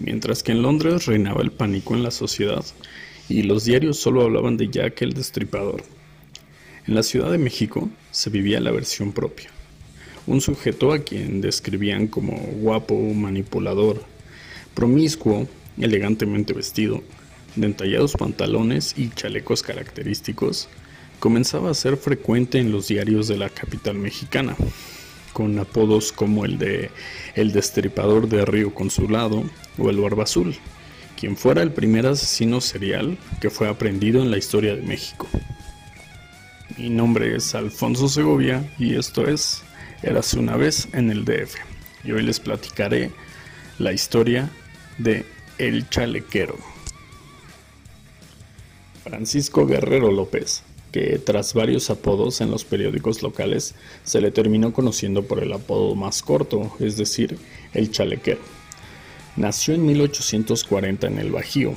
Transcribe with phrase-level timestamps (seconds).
[0.00, 2.64] Mientras que en Londres reinaba el pánico en la sociedad
[3.28, 5.82] y los diarios solo hablaban de Jack el Destripador.
[6.86, 9.50] En la Ciudad de México se vivía la versión propia.
[10.26, 14.02] Un sujeto a quien describían como guapo, manipulador,
[14.74, 15.48] promiscuo,
[15.78, 17.02] elegantemente vestido,
[17.56, 20.68] de entallados pantalones y chalecos característicos,
[21.18, 24.56] comenzaba a ser frecuente en los diarios de la capital mexicana,
[25.38, 26.90] con apodos como el de
[27.36, 29.44] El Destripador de Río Consulado
[29.78, 30.56] o El Barba Azul,
[31.16, 35.28] quien fuera el primer asesino serial que fue aprendido en la historia de México.
[36.76, 39.62] Mi nombre es Alfonso Segovia y esto es
[40.02, 41.54] Érase una vez en el DF.
[42.02, 43.12] Y hoy les platicaré
[43.78, 44.50] la historia
[44.98, 45.24] de
[45.58, 46.58] El Chalequero.
[49.04, 53.74] Francisco Guerrero López, que tras varios apodos en los periódicos locales
[54.04, 57.38] se le terminó conociendo por el apodo más corto, es decir,
[57.74, 58.40] el chalequero.
[59.36, 61.76] Nació en 1840 en el Bajío,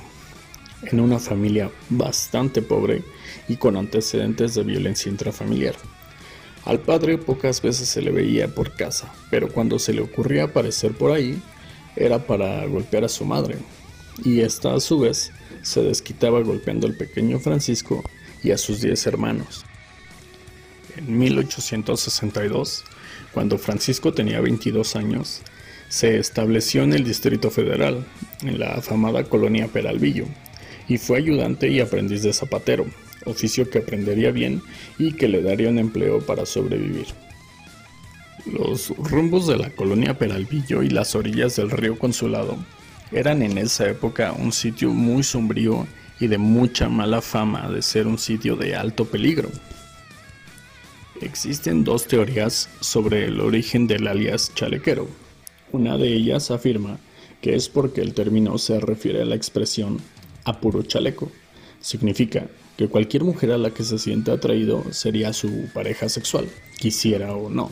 [0.83, 3.03] en una familia bastante pobre
[3.47, 5.75] y con antecedentes de violencia intrafamiliar.
[6.65, 10.93] Al padre pocas veces se le veía por casa, pero cuando se le ocurría aparecer
[10.93, 11.41] por ahí,
[11.95, 13.57] era para golpear a su madre,
[14.23, 18.03] y esta a su vez se desquitaba golpeando al pequeño Francisco
[18.43, 19.65] y a sus diez hermanos.
[20.97, 22.83] En 1862,
[23.33, 25.41] cuando Francisco tenía 22 años,
[25.89, 28.05] se estableció en el Distrito Federal,
[28.43, 30.25] en la afamada colonia Peralvillo,
[30.87, 32.85] y fue ayudante y aprendiz de zapatero,
[33.25, 34.61] oficio que aprendería bien
[34.97, 37.07] y que le daría un empleo para sobrevivir.
[38.45, 42.57] Los rumbos de la colonia Peralvillo y las orillas del río Consulado
[43.11, 45.85] eran en esa época un sitio muy sombrío
[46.21, 49.49] y de mucha mala fama de ser un sitio de alto peligro.
[51.19, 55.07] Existen dos teorías sobre el origen del alias chalequero.
[55.71, 56.99] Una de ellas afirma
[57.41, 59.99] que es porque el término se refiere a la expresión
[60.45, 61.31] a puro chaleco.
[61.79, 66.47] Significa que cualquier mujer a la que se siente atraído sería su pareja sexual,
[66.79, 67.71] quisiera o no.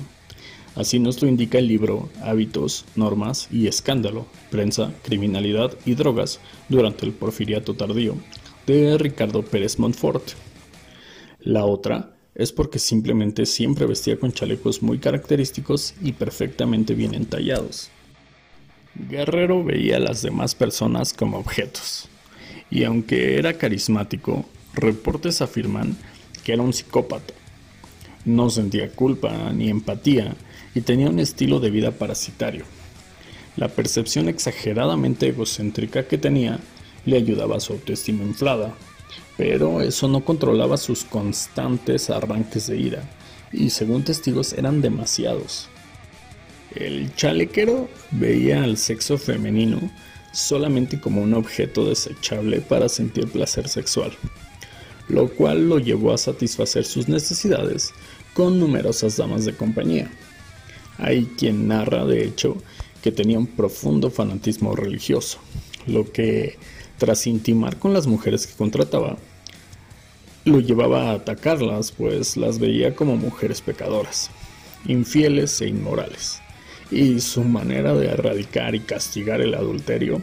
[0.75, 6.39] Así nos lo indica el libro Hábitos, Normas y Escándalo, Prensa, Criminalidad y Drogas
[6.69, 8.15] durante el Porfiriato Tardío,
[8.69, 10.23] de Ricardo Pérez Montfort.
[11.39, 17.89] La otra es porque simplemente siempre vestía con chalecos muy característicos y perfectamente bien entallados.
[18.93, 22.09] Guerrero veía a las demás personas como objetos,
[22.69, 25.97] y aunque era carismático, reportes afirman
[26.43, 27.33] que era un psicópata.
[28.23, 30.35] No sentía culpa ni empatía
[30.75, 32.65] y tenía un estilo de vida parasitario.
[33.55, 36.59] La percepción exageradamente egocéntrica que tenía
[37.09, 38.73] le ayudaba a su autoestima inflada,
[39.37, 43.09] pero eso no controlaba sus constantes arranques de ira,
[43.51, 45.67] y según testigos eran demasiados.
[46.75, 49.79] El chalequero veía al sexo femenino
[50.31, 54.11] solamente como un objeto desechable para sentir placer sexual,
[55.07, 57.91] lo cual lo llevó a satisfacer sus necesidades
[58.33, 60.11] con numerosas damas de compañía.
[60.97, 62.57] Hay quien narra, de hecho,
[63.01, 65.39] que tenía un profundo fanatismo religioso,
[65.87, 66.57] lo que,
[66.99, 69.17] tras intimar con las mujeres que contrataba,
[70.45, 74.29] lo llevaba a atacarlas, pues las veía como mujeres pecadoras,
[74.85, 76.41] infieles e inmorales.
[76.91, 80.21] Y su manera de erradicar y castigar el adulterio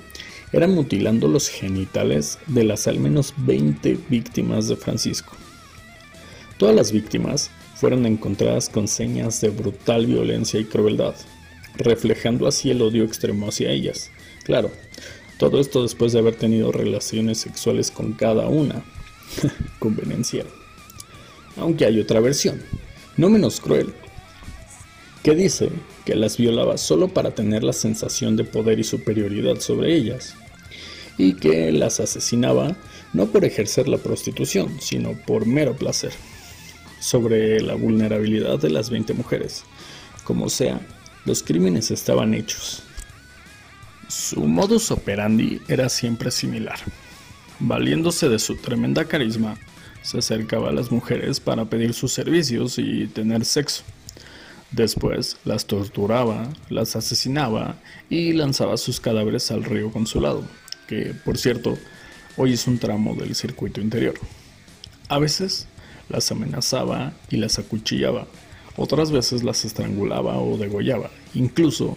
[0.52, 5.36] era mutilando los genitales de las al menos 20 víctimas de Francisco.
[6.58, 11.14] Todas las víctimas fueron encontradas con señas de brutal violencia y crueldad,
[11.76, 14.10] reflejando así el odio extremo hacia ellas.
[14.44, 14.70] Claro,
[15.38, 18.82] todo esto después de haber tenido relaciones sexuales con cada una.
[19.78, 20.44] Conveniencia.
[21.56, 22.62] Aunque hay otra versión,
[23.16, 23.92] no menos cruel,
[25.22, 25.70] que dice
[26.04, 30.34] que las violaba solo para tener la sensación de poder y superioridad sobre ellas,
[31.18, 32.76] y que las asesinaba
[33.12, 36.12] no por ejercer la prostitución, sino por mero placer
[37.00, 39.64] sobre la vulnerabilidad de las 20 mujeres.
[40.24, 40.80] Como sea,
[41.24, 42.82] los crímenes estaban hechos.
[44.08, 46.78] Su modus operandi era siempre similar.
[47.58, 49.56] Valiéndose de su tremenda carisma,
[50.02, 53.82] se acercaba a las mujeres para pedir sus servicios y tener sexo.
[54.70, 57.76] Después las torturaba, las asesinaba
[58.08, 60.44] y lanzaba sus cadáveres al río Consulado,
[60.86, 61.76] que por cierto
[62.36, 64.14] hoy es un tramo del circuito interior.
[65.08, 65.66] A veces
[66.08, 68.26] las amenazaba y las acuchillaba.
[68.76, 71.10] Otras veces las estrangulaba o degollaba.
[71.34, 71.96] Incluso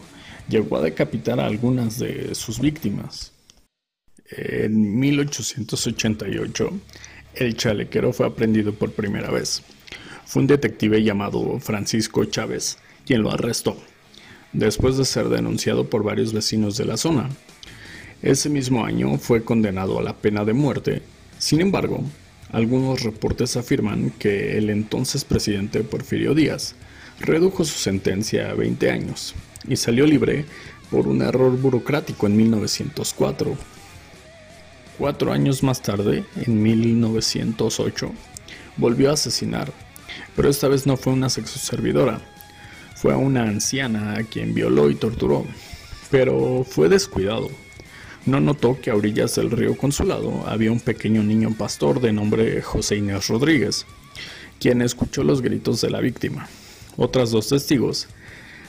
[0.49, 3.31] llegó a decapitar a algunas de sus víctimas.
[4.31, 6.71] En 1888,
[7.35, 9.63] el chalequero fue aprendido por primera vez.
[10.25, 13.75] Fue un detective llamado Francisco Chávez quien lo arrestó,
[14.53, 17.29] después de ser denunciado por varios vecinos de la zona.
[18.21, 21.01] Ese mismo año fue condenado a la pena de muerte.
[21.39, 22.03] Sin embargo,
[22.51, 26.75] algunos reportes afirman que el entonces presidente Porfirio Díaz
[27.19, 29.35] redujo su sentencia a 20 años
[29.67, 30.45] y salió libre
[30.89, 33.55] por un error burocrático en 1904.
[34.97, 38.11] Cuatro años más tarde, en 1908,
[38.77, 39.71] volvió a asesinar,
[40.35, 42.19] pero esta vez no fue una sexoservidora,
[42.95, 45.45] fue a una anciana a quien violó y torturó,
[46.11, 47.49] pero fue descuidado.
[48.25, 52.61] No notó que a orillas del río Consulado había un pequeño niño pastor de nombre
[52.61, 53.85] José Inés Rodríguez,
[54.59, 56.49] quien escuchó los gritos de la víctima.
[56.97, 58.07] Otras dos testigos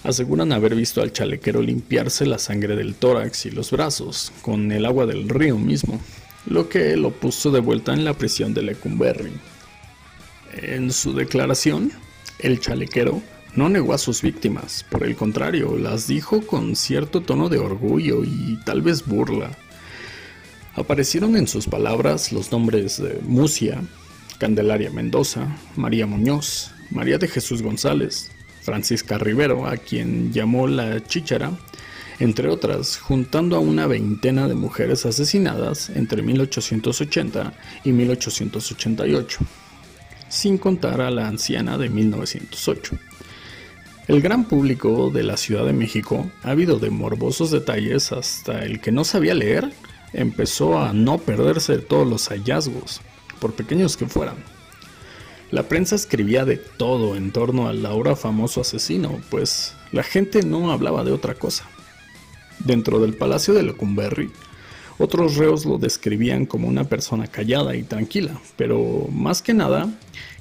[0.04, 4.86] aseguran haber visto al chalequero limpiarse la sangre del tórax y los brazos con el
[4.86, 6.00] agua del río mismo,
[6.46, 9.32] lo que lo puso de vuelta en la prisión de Lecumberri.
[10.62, 11.92] En su declaración,
[12.38, 13.22] el chalequero
[13.54, 18.24] no negó a sus víctimas, por el contrario, las dijo con cierto tono de orgullo
[18.24, 19.50] y tal vez burla.
[20.74, 23.82] Aparecieron en sus palabras los nombres de Mucia,
[24.38, 28.30] Candelaria Mendoza, María Muñoz, María de Jesús González,
[28.62, 31.52] Francisca Rivero, a quien llamó la Chíchara,
[32.18, 37.54] entre otras, juntando a una veintena de mujeres asesinadas entre 1880
[37.84, 39.38] y 1888,
[40.28, 42.98] sin contar a la anciana de 1908.
[44.08, 48.90] El gran público de la Ciudad de México, ávido de morbosos detalles hasta el que
[48.90, 49.72] no sabía leer,
[50.12, 53.00] empezó a no perderse todos los hallazgos,
[53.38, 54.36] por pequeños que fueran.
[55.50, 60.70] La prensa escribía de todo en torno al ahora famoso asesino, pues la gente no
[60.70, 61.64] hablaba de otra cosa.
[62.60, 64.30] Dentro del palacio de Lecumberri,
[64.98, 69.88] otros reos lo describían como una persona callada y tranquila, pero más que nada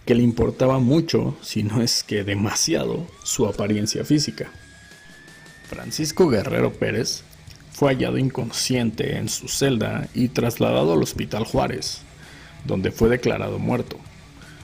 [0.05, 4.51] que le importaba mucho, si no es que demasiado, su apariencia física.
[5.67, 7.23] Francisco Guerrero Pérez
[7.71, 12.01] fue hallado inconsciente en su celda y trasladado al Hospital Juárez,
[12.65, 13.97] donde fue declarado muerto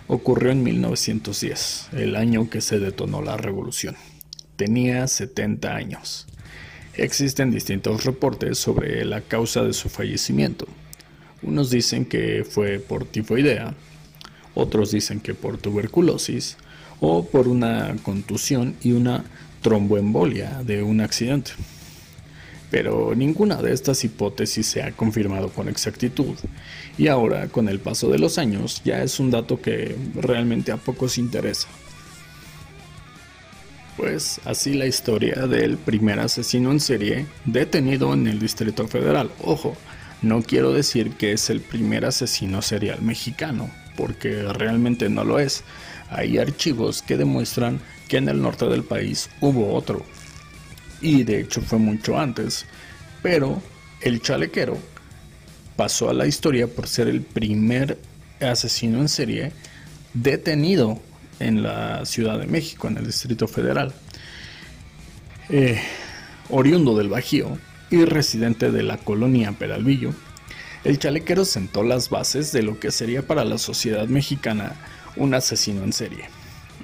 [0.08, 3.96] ocurrió en 1910, el año que se detonó la revolución.
[4.56, 6.28] Tenía 70 años.
[6.94, 10.68] Existen distintos reportes sobre la causa de su fallecimiento.
[11.42, 13.76] Unos dicen que fue por tifoidea,
[14.54, 16.58] otros dicen que por tuberculosis
[17.02, 19.26] o por una contusión y una
[19.62, 21.52] tromboembolia de un accidente
[22.72, 26.36] pero ninguna de estas hipótesis se ha confirmado con exactitud
[26.98, 30.78] y ahora con el paso de los años ya es un dato que realmente a
[30.78, 31.68] pocos interesa.
[33.98, 39.32] Pues así la historia del primer asesino en serie detenido en el Distrito Federal.
[39.42, 39.78] Ojo,
[40.22, 45.64] no quiero decir que es el primer asesino serial mexicano, porque realmente no lo es.
[46.10, 47.80] Hay archivos que demuestran
[48.10, 50.06] que en el norte del país hubo otro,
[51.02, 52.66] y de hecho fue mucho antes,
[53.22, 53.62] pero
[54.02, 54.78] el chalequero
[55.76, 57.98] pasó a la historia por ser el primer
[58.40, 59.52] asesino en serie
[60.14, 61.00] detenido
[61.40, 63.94] en la Ciudad de México, en el Distrito Federal.
[65.50, 65.80] Eh,
[66.50, 67.58] oriundo del Bajío
[67.92, 70.14] y residente de la colonia Peralvillo,
[70.84, 74.74] el chalequero sentó las bases de lo que sería para la sociedad mexicana
[75.16, 76.26] un asesino en serie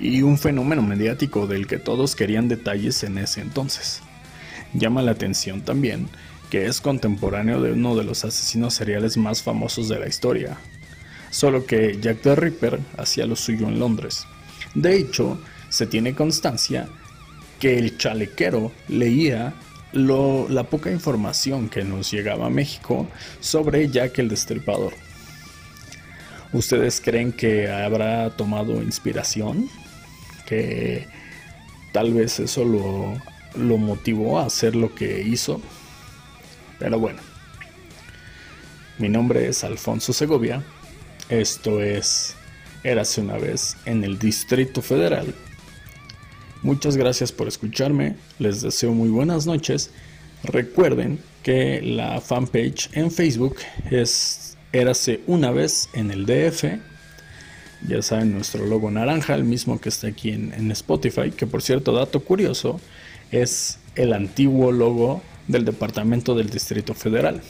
[0.02, 4.02] y un fenómeno mediático del que todos querían detalles en ese entonces.
[4.74, 6.10] Llama la atención también
[6.50, 10.58] que es contemporáneo de uno de los asesinos seriales más famosos de la historia,
[11.30, 14.26] solo que Jack the Ripper hacía lo suyo en Londres.
[14.76, 15.40] De hecho,
[15.70, 16.90] se tiene constancia
[17.60, 19.54] que el chalequero leía
[19.94, 23.08] la poca información que nos llegaba a México
[23.40, 24.94] sobre Jack el Destripador.
[26.52, 29.70] ¿Ustedes creen que habrá tomado inspiración?
[30.52, 31.08] ¿Que
[31.94, 33.16] tal vez eso lo
[33.56, 35.62] lo motivó a hacer lo que hizo.
[36.80, 37.20] Pero bueno,
[38.98, 40.64] mi nombre es Alfonso Segovia.
[41.30, 42.36] Esto es
[42.84, 45.34] Érase una vez en el Distrito Federal.
[46.64, 48.16] Muchas gracias por escucharme.
[48.40, 49.92] Les deseo muy buenas noches.
[50.44, 53.58] Recuerden que la fanpage en Facebook
[53.90, 56.80] es Érase una vez en el DF.
[57.88, 61.32] Ya saben, nuestro logo naranja, el mismo que está aquí en, Spotify.
[61.32, 62.80] Que por cierto, dato curioso,
[63.32, 67.42] es el antiguo logo del Departamento del Distrito Federal.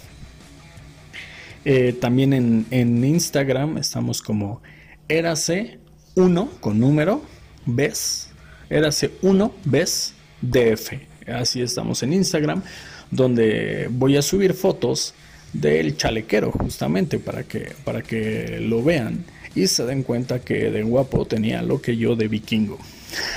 [1.65, 2.33] Eh, también
[2.71, 4.61] en, Instagram estamos como
[5.09, 7.21] Erace1 con número,
[7.65, 8.29] ves,
[8.69, 10.93] Erace1 ves DF.
[11.27, 12.63] Así estamos en Instagram,
[13.11, 15.13] donde voy a subir fotos
[15.53, 20.83] del chalequero justamente para que, para que lo vean y se den cuenta que de
[20.83, 22.77] guapo tenía lo que yo de vikingo.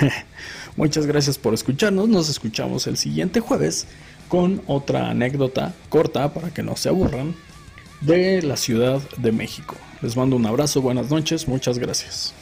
[0.75, 2.09] Muchas gracias por escucharnos.
[2.09, 3.87] Nos escuchamos el siguiente jueves
[4.27, 7.35] con otra anécdota corta para que no se aburran
[8.01, 9.75] de la Ciudad de México.
[10.01, 12.33] Les mando un abrazo, buenas noches, muchas gracias.